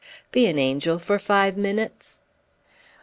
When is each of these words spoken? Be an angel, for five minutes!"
Be 0.31 0.47
an 0.47 0.57
angel, 0.57 0.97
for 0.97 1.19
five 1.19 1.55
minutes!" 1.55 2.21